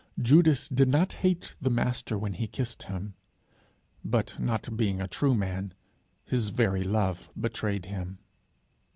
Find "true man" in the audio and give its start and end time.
5.07-5.75